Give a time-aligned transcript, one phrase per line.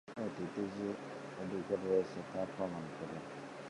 [0.17, 0.87] অতীতে যে
[1.37, 3.21] অধিকার রয়েছে তা প্রমাণ করুন।